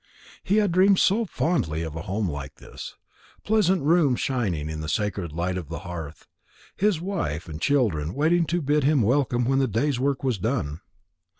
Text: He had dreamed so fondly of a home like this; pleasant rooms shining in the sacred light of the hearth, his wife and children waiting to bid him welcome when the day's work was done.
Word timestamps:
He 0.43 0.55
had 0.55 0.71
dreamed 0.71 0.97
so 0.97 1.25
fondly 1.25 1.83
of 1.83 1.95
a 1.95 2.01
home 2.01 2.27
like 2.27 2.55
this; 2.55 2.95
pleasant 3.43 3.83
rooms 3.83 4.19
shining 4.19 4.67
in 4.67 4.81
the 4.81 4.89
sacred 4.89 5.31
light 5.31 5.59
of 5.59 5.69
the 5.69 5.81
hearth, 5.85 6.25
his 6.75 6.99
wife 6.99 7.47
and 7.47 7.61
children 7.61 8.15
waiting 8.15 8.45
to 8.45 8.63
bid 8.63 8.83
him 8.83 9.03
welcome 9.03 9.45
when 9.45 9.59
the 9.59 9.67
day's 9.67 9.99
work 9.99 10.23
was 10.23 10.39
done. 10.39 10.81